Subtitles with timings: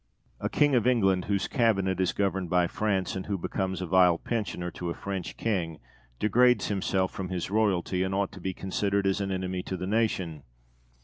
[0.39, 0.51] De Witt.
[0.51, 4.17] A King of England whose Cabinet is governed by France, and who becomes a vile
[4.17, 5.77] pensioner to a French King,
[6.17, 9.85] degrades himself from his royalty, and ought to be considered as an enemy to the
[9.85, 10.41] nation.